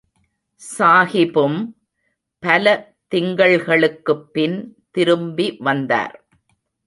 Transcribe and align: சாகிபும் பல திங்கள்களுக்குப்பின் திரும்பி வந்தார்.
சாகிபும் 0.61 1.59
பல 2.43 2.95
திங்கள்களுக்குப்பின் 3.15 4.57
திரும்பி 4.91 5.57
வந்தார். 5.59 6.15